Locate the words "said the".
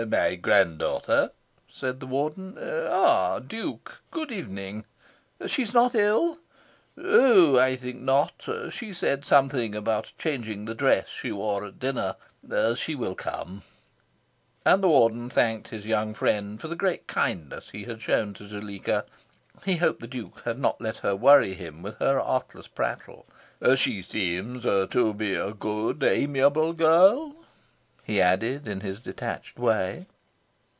1.67-2.07